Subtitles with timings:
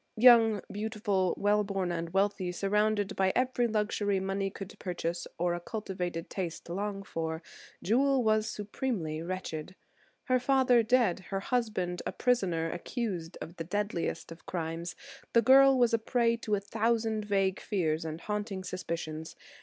[0.17, 5.59] Young, beautiful, well born, and wealthy, surrounded by every luxury money could purchase or a
[5.59, 7.43] cultivated taste long for,
[7.83, 9.75] Jewel was supremely wretched.
[10.23, 14.95] Her father dead, her husband a prisoner, accused of the deadliest of crimes,
[15.33, 19.35] the girl was a prey to a thousand vague fears and haunting suspicions.